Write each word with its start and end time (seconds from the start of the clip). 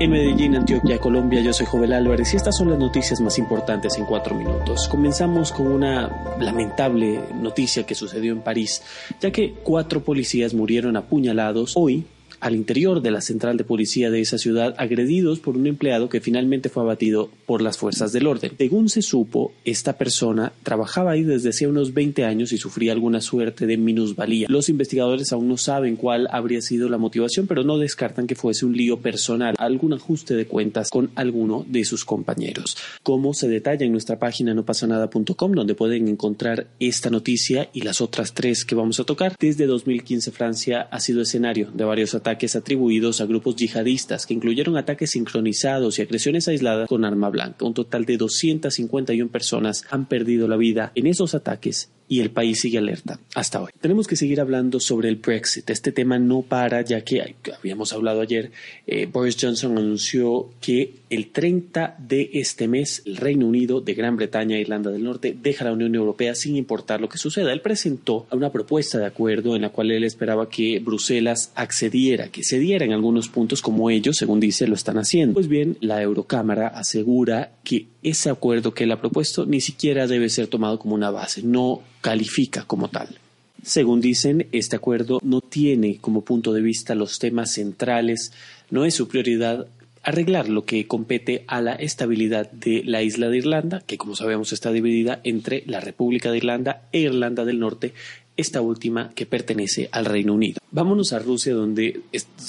En 0.00 0.12
Medellín, 0.12 0.56
Antioquia, 0.56 0.98
Colombia, 0.98 1.42
yo 1.42 1.52
soy 1.52 1.66
Jovel 1.66 1.92
Álvarez 1.92 2.32
y 2.32 2.36
estas 2.38 2.56
son 2.56 2.70
las 2.70 2.78
noticias 2.78 3.20
más 3.20 3.38
importantes 3.38 3.98
en 3.98 4.06
cuatro 4.06 4.34
minutos. 4.34 4.88
Comenzamos 4.88 5.52
con 5.52 5.66
una 5.66 6.36
lamentable 6.40 7.20
noticia 7.34 7.84
que 7.84 7.94
sucedió 7.94 8.32
en 8.32 8.40
París, 8.40 8.82
ya 9.20 9.30
que 9.30 9.52
cuatro 9.62 10.00
policías 10.02 10.54
murieron 10.54 10.96
apuñalados 10.96 11.76
hoy 11.76 12.06
al 12.40 12.54
interior 12.54 13.02
de 13.02 13.10
la 13.10 13.20
central 13.20 13.56
de 13.56 13.64
policía 13.64 14.10
de 14.10 14.20
esa 14.20 14.38
ciudad 14.38 14.74
agredidos 14.78 15.40
por 15.40 15.56
un 15.56 15.66
empleado 15.66 16.08
que 16.08 16.20
finalmente 16.20 16.68
fue 16.68 16.82
abatido 16.82 17.30
por 17.46 17.62
las 17.62 17.78
fuerzas 17.78 18.12
del 18.12 18.26
orden. 18.26 18.52
Según 18.56 18.88
se 18.88 19.02
supo, 19.02 19.52
esta 19.64 19.98
persona 19.98 20.52
trabajaba 20.62 21.12
ahí 21.12 21.22
desde 21.22 21.50
hace 21.50 21.66
unos 21.66 21.92
20 21.94 22.24
años 22.24 22.52
y 22.52 22.58
sufría 22.58 22.92
alguna 22.92 23.20
suerte 23.20 23.66
de 23.66 23.76
minusvalía. 23.76 24.46
Los 24.48 24.68
investigadores 24.68 25.32
aún 25.32 25.48
no 25.48 25.56
saben 25.56 25.96
cuál 25.96 26.28
habría 26.30 26.62
sido 26.62 26.88
la 26.88 26.98
motivación, 26.98 27.46
pero 27.46 27.62
no 27.62 27.78
descartan 27.78 28.26
que 28.26 28.34
fuese 28.34 28.64
un 28.64 28.76
lío 28.76 29.00
personal, 29.00 29.54
algún 29.58 29.92
ajuste 29.92 30.34
de 30.34 30.46
cuentas 30.46 30.90
con 30.90 31.10
alguno 31.14 31.64
de 31.68 31.84
sus 31.84 32.04
compañeros. 32.04 32.76
Como 33.02 33.34
se 33.34 33.48
detalla 33.48 33.84
en 33.84 33.92
nuestra 33.92 34.18
página 34.18 34.54
nopasanada.com, 34.54 35.52
donde 35.52 35.74
pueden 35.74 36.08
encontrar 36.08 36.68
esta 36.78 37.10
noticia 37.10 37.68
y 37.72 37.82
las 37.82 38.00
otras 38.00 38.32
tres 38.32 38.64
que 38.64 38.74
vamos 38.74 38.98
a 39.00 39.04
tocar. 39.04 39.36
Desde 39.38 39.66
2015 39.66 40.30
Francia 40.30 40.88
ha 40.90 41.00
sido 41.00 41.22
escenario 41.22 41.70
de 41.72 41.84
varios 41.84 42.14
ataques 42.14 42.29
ataques 42.30 42.54
atribuidos 42.54 43.20
a 43.20 43.26
grupos 43.26 43.56
yihadistas 43.56 44.24
que 44.24 44.34
incluyeron 44.34 44.76
ataques 44.76 45.10
sincronizados 45.10 45.98
y 45.98 46.02
agresiones 46.02 46.46
aisladas 46.46 46.88
con 46.88 47.04
arma 47.04 47.28
blanca. 47.28 47.64
Un 47.64 47.74
total 47.74 48.04
de 48.04 48.16
251 48.16 49.32
personas 49.32 49.84
han 49.90 50.06
perdido 50.06 50.46
la 50.46 50.56
vida 50.56 50.92
en 50.94 51.08
esos 51.08 51.34
ataques 51.34 51.90
y 52.10 52.18
el 52.18 52.30
país 52.30 52.60
sigue 52.60 52.78
alerta 52.78 53.20
hasta 53.36 53.62
hoy. 53.62 53.70
Tenemos 53.80 54.08
que 54.08 54.16
seguir 54.16 54.40
hablando 54.40 54.80
sobre 54.80 55.08
el 55.08 55.14
Brexit. 55.14 55.70
Este 55.70 55.92
tema 55.92 56.18
no 56.18 56.42
para 56.42 56.82
ya 56.82 57.02
que 57.02 57.36
habíamos 57.56 57.92
hablado 57.92 58.20
ayer. 58.20 58.50
Eh, 58.88 59.06
Boris 59.06 59.36
Johnson 59.40 59.78
anunció 59.78 60.50
que 60.60 60.94
el 61.08 61.28
30 61.28 61.98
de 61.98 62.30
este 62.34 62.66
mes 62.66 63.02
el 63.06 63.16
Reino 63.16 63.46
Unido 63.46 63.80
de 63.80 63.94
Gran 63.94 64.16
Bretaña 64.16 64.56
e 64.56 64.60
Irlanda 64.60 64.90
del 64.90 65.04
Norte 65.04 65.36
deja 65.40 65.64
la 65.64 65.72
Unión 65.72 65.94
Europea 65.94 66.34
sin 66.34 66.56
importar 66.56 67.00
lo 67.00 67.08
que 67.08 67.16
suceda. 67.16 67.52
Él 67.52 67.60
presentó 67.60 68.26
una 68.32 68.50
propuesta 68.50 68.98
de 68.98 69.06
acuerdo 69.06 69.54
en 69.54 69.62
la 69.62 69.68
cual 69.68 69.92
él 69.92 70.02
esperaba 70.02 70.48
que 70.48 70.80
Bruselas 70.80 71.52
accediera, 71.54 72.26
que 72.26 72.42
cediera 72.42 72.84
en 72.84 72.92
algunos 72.92 73.28
puntos 73.28 73.62
como 73.62 73.88
ellos, 73.88 74.16
según 74.16 74.40
dice, 74.40 74.66
lo 74.66 74.74
están 74.74 74.98
haciendo. 74.98 75.34
Pues 75.34 75.46
bien, 75.46 75.76
la 75.80 76.02
Eurocámara 76.02 76.66
asegura 76.66 77.52
que 77.62 77.86
ese 78.02 78.30
acuerdo 78.30 78.74
que 78.74 78.82
él 78.82 78.90
ha 78.90 79.00
propuesto 79.00 79.46
ni 79.46 79.60
siquiera 79.60 80.08
debe 80.08 80.28
ser 80.28 80.48
tomado 80.48 80.80
como 80.80 80.96
una 80.96 81.10
base, 81.12 81.44
no 81.44 81.82
califica 82.00 82.64
como 82.64 82.88
tal. 82.88 83.18
Según 83.62 84.00
dicen, 84.00 84.46
este 84.52 84.76
acuerdo 84.76 85.20
no 85.22 85.40
tiene 85.40 85.98
como 85.98 86.22
punto 86.22 86.52
de 86.52 86.62
vista 86.62 86.94
los 86.94 87.18
temas 87.18 87.52
centrales, 87.52 88.32
no 88.70 88.84
es 88.84 88.94
su 88.94 89.06
prioridad 89.06 89.66
arreglar 90.02 90.48
lo 90.48 90.64
que 90.64 90.86
compete 90.86 91.44
a 91.46 91.60
la 91.60 91.74
estabilidad 91.74 92.50
de 92.50 92.82
la 92.84 93.02
isla 93.02 93.28
de 93.28 93.36
Irlanda, 93.36 93.82
que 93.86 93.98
como 93.98 94.16
sabemos 94.16 94.52
está 94.52 94.72
dividida 94.72 95.20
entre 95.24 95.62
la 95.66 95.80
República 95.80 96.30
de 96.30 96.38
Irlanda 96.38 96.88
e 96.90 97.00
Irlanda 97.00 97.44
del 97.44 97.60
Norte, 97.60 97.92
esta 98.36 98.62
última 98.62 99.10
que 99.10 99.26
pertenece 99.26 99.90
al 99.92 100.06
Reino 100.06 100.32
Unido. 100.32 100.60
Vámonos 100.70 101.12
a 101.12 101.18
Rusia 101.18 101.52
donde 101.52 102.00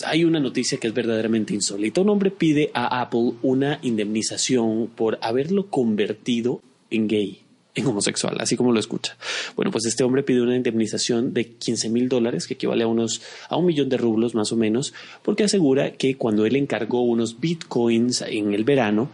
hay 0.05 0.23
una 0.23 0.39
noticia 0.39 0.77
que 0.77 0.87
es 0.87 0.93
verdaderamente 0.93 1.53
insólita. 1.53 1.99
Un 1.99 2.09
hombre 2.09 2.31
pide 2.31 2.71
a 2.73 3.01
Apple 3.01 3.33
una 3.41 3.79
indemnización 3.81 4.87
por 4.95 5.19
haberlo 5.21 5.67
convertido 5.67 6.61
en 6.89 7.07
gay 7.07 7.41
en 7.73 7.87
homosexual, 7.87 8.37
así 8.39 8.57
como 8.57 8.71
lo 8.71 8.79
escucha. 8.79 9.15
Bueno, 9.55 9.71
pues 9.71 9.85
este 9.85 10.03
hombre 10.03 10.23
pide 10.23 10.41
una 10.41 10.55
indemnización 10.55 11.33
de 11.33 11.47
15 11.47 11.89
mil 11.89 12.09
dólares, 12.09 12.47
que 12.47 12.55
equivale 12.55 12.83
a 12.83 12.87
unos 12.87 13.21
a 13.49 13.55
un 13.55 13.65
millón 13.65 13.89
de 13.89 13.97
rublos 13.97 14.35
más 14.35 14.51
o 14.51 14.57
menos, 14.57 14.93
porque 15.23 15.43
asegura 15.43 15.91
que 15.93 16.15
cuando 16.15 16.45
él 16.45 16.55
encargó 16.55 17.01
unos 17.01 17.39
bitcoins 17.39 18.21
en 18.21 18.53
el 18.53 18.63
verano, 18.63 19.09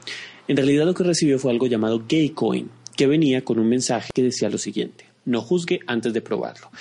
en 0.48 0.58
realidad 0.58 0.86
lo 0.86 0.94
que 0.94 1.04
recibió 1.04 1.40
fue 1.40 1.52
algo 1.52 1.68
llamado 1.68 2.04
Gaycoin, 2.08 2.70
que 2.96 3.08
venía 3.08 3.44
con 3.44 3.60
un 3.60 3.70
mensaje 3.70 4.12
que 4.14 4.24
decía 4.24 4.50
lo 4.50 4.58
siguiente: 4.58 5.06
no 5.26 5.42
juzgue 5.42 5.82
antes 5.86 6.14
de 6.14 6.22
probarlo. 6.22 6.72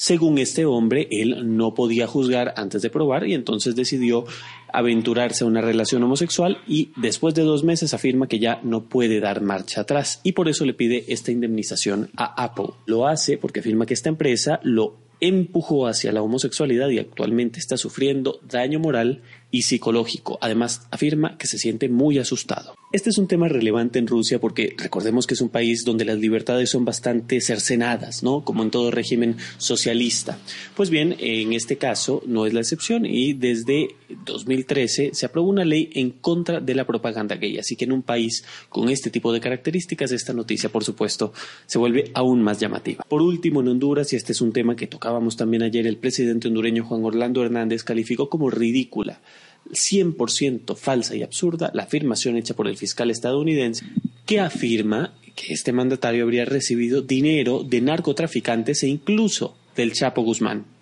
Según 0.00 0.38
este 0.38 0.64
hombre, 0.64 1.08
él 1.10 1.58
no 1.58 1.74
podía 1.74 2.06
juzgar 2.06 2.54
antes 2.56 2.80
de 2.80 2.88
probar 2.88 3.26
y 3.26 3.34
entonces 3.34 3.76
decidió 3.76 4.24
aventurarse 4.72 5.44
a 5.44 5.46
una 5.46 5.60
relación 5.60 6.02
homosexual 6.02 6.56
y 6.66 6.90
después 6.96 7.34
de 7.34 7.42
dos 7.42 7.64
meses 7.64 7.92
afirma 7.92 8.26
que 8.26 8.38
ya 8.38 8.62
no 8.62 8.88
puede 8.88 9.20
dar 9.20 9.42
marcha 9.42 9.82
atrás 9.82 10.22
y 10.24 10.32
por 10.32 10.48
eso 10.48 10.64
le 10.64 10.72
pide 10.72 11.04
esta 11.08 11.32
indemnización 11.32 12.08
a 12.16 12.42
Apple. 12.42 12.68
Lo 12.86 13.06
hace 13.06 13.36
porque 13.36 13.60
afirma 13.60 13.84
que 13.84 13.92
esta 13.92 14.08
empresa 14.08 14.58
lo 14.62 14.96
empujó 15.20 15.86
hacia 15.86 16.12
la 16.12 16.22
homosexualidad 16.22 16.88
y 16.88 16.98
actualmente 16.98 17.58
está 17.58 17.76
sufriendo 17.76 18.40
daño 18.48 18.80
moral 18.80 19.20
y 19.50 19.62
psicológico. 19.62 20.38
Además, 20.40 20.86
afirma 20.90 21.36
que 21.36 21.46
se 21.46 21.58
siente 21.58 21.90
muy 21.90 22.18
asustado. 22.18 22.74
Este 22.92 23.08
es 23.08 23.18
un 23.18 23.28
tema 23.28 23.46
relevante 23.46 24.00
en 24.00 24.08
Rusia 24.08 24.40
porque 24.40 24.74
recordemos 24.76 25.28
que 25.28 25.34
es 25.34 25.40
un 25.40 25.48
país 25.48 25.84
donde 25.84 26.04
las 26.04 26.18
libertades 26.18 26.70
son 26.70 26.84
bastante 26.84 27.40
cercenadas, 27.40 28.24
¿no? 28.24 28.42
Como 28.42 28.64
en 28.64 28.72
todo 28.72 28.90
régimen 28.90 29.36
socialista. 29.58 30.40
Pues 30.74 30.90
bien, 30.90 31.14
en 31.20 31.52
este 31.52 31.76
caso 31.76 32.20
no 32.26 32.46
es 32.46 32.52
la 32.52 32.58
excepción 32.58 33.06
y 33.06 33.32
desde 33.32 33.94
2013 34.26 35.10
se 35.12 35.24
aprobó 35.24 35.48
una 35.48 35.64
ley 35.64 35.88
en 35.94 36.10
contra 36.10 36.58
de 36.58 36.74
la 36.74 36.84
propaganda 36.84 37.36
gay. 37.36 37.58
Así 37.58 37.76
que 37.76 37.84
en 37.84 37.92
un 37.92 38.02
país 38.02 38.44
con 38.68 38.88
este 38.88 39.08
tipo 39.08 39.32
de 39.32 39.38
características, 39.38 40.10
esta 40.10 40.32
noticia, 40.32 40.68
por 40.68 40.82
supuesto, 40.82 41.32
se 41.66 41.78
vuelve 41.78 42.10
aún 42.14 42.42
más 42.42 42.58
llamativa. 42.58 43.04
Por 43.08 43.22
último, 43.22 43.60
en 43.60 43.68
Honduras, 43.68 44.12
y 44.12 44.16
este 44.16 44.32
es 44.32 44.40
un 44.40 44.52
tema 44.52 44.74
que 44.74 44.88
tocábamos 44.88 45.36
también 45.36 45.62
ayer, 45.62 45.86
el 45.86 45.98
presidente 45.98 46.48
hondureño 46.48 46.84
Juan 46.84 47.04
Orlando 47.04 47.44
Hernández 47.44 47.84
calificó 47.84 48.28
como 48.28 48.50
ridícula 48.50 49.20
100% 49.70 50.76
falsa 50.76 51.16
y 51.16 51.22
absurda 51.22 51.70
la 51.74 51.84
afirmación 51.84 52.36
hecha 52.36 52.54
por 52.54 52.68
el 52.68 52.76
fiscal 52.76 53.10
estadounidense 53.10 53.84
que 54.26 54.40
afirma 54.40 55.14
que 55.34 55.52
este 55.52 55.72
mandatario 55.72 56.24
habría 56.24 56.44
recibido 56.44 57.02
dinero 57.02 57.62
de 57.62 57.80
narcotraficantes 57.80 58.82
e 58.82 58.88
incluso 58.88 59.56
del 59.74 59.92
Chapo 59.92 60.22
Guzmán. 60.22 60.79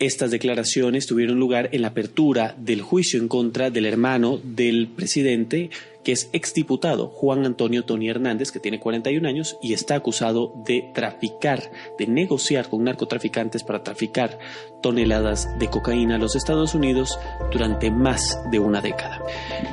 Estas 0.00 0.32
declaraciones 0.32 1.06
tuvieron 1.06 1.38
lugar 1.38 1.68
en 1.70 1.82
la 1.82 1.88
apertura 1.88 2.56
del 2.58 2.82
juicio 2.82 3.20
en 3.20 3.28
contra 3.28 3.70
del 3.70 3.86
hermano 3.86 4.40
del 4.42 4.88
presidente, 4.88 5.70
que 6.02 6.10
es 6.10 6.30
exdiputado 6.32 7.06
Juan 7.06 7.46
Antonio 7.46 7.84
Tony 7.84 8.08
Hernández, 8.08 8.50
que 8.50 8.58
tiene 8.58 8.80
41 8.80 9.28
años 9.28 9.56
y 9.62 9.72
está 9.72 9.94
acusado 9.94 10.52
de 10.66 10.90
traficar, 10.94 11.70
de 11.96 12.08
negociar 12.08 12.68
con 12.68 12.82
narcotraficantes 12.82 13.62
para 13.62 13.84
traficar 13.84 14.40
toneladas 14.82 15.48
de 15.60 15.70
cocaína 15.70 16.16
a 16.16 16.18
los 16.18 16.34
Estados 16.34 16.74
Unidos 16.74 17.16
durante 17.52 17.92
más 17.92 18.36
de 18.50 18.58
una 18.58 18.80
década. 18.80 19.22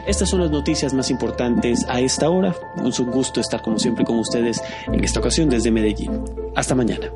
Estas 0.05 0.29
son 0.29 0.41
las 0.41 0.51
noticias 0.51 0.93
más 0.93 1.09
importantes 1.09 1.83
a 1.89 1.99
esta 1.99 2.29
hora. 2.29 2.55
Es 2.85 2.99
un 2.99 3.09
gusto 3.09 3.41
estar 3.41 3.63
como 3.63 3.79
siempre 3.79 4.05
con 4.05 4.19
ustedes 4.19 4.61
en 4.85 5.03
esta 5.03 5.19
ocasión 5.19 5.49
desde 5.49 5.71
Medellín. 5.71 6.11
Hasta 6.55 6.75
mañana. 6.75 7.11